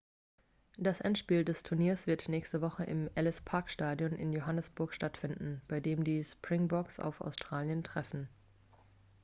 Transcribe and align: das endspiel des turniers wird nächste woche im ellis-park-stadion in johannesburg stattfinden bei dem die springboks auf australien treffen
das 0.79 0.99
endspiel 0.99 1.45
des 1.45 1.61
turniers 1.61 2.07
wird 2.07 2.27
nächste 2.27 2.59
woche 2.59 2.83
im 2.85 3.07
ellis-park-stadion 3.13 4.13
in 4.13 4.33
johannesburg 4.33 4.93
stattfinden 4.95 5.61
bei 5.67 5.79
dem 5.79 6.03
die 6.03 6.23
springboks 6.23 6.99
auf 6.99 7.21
australien 7.21 7.83
treffen 7.83 8.27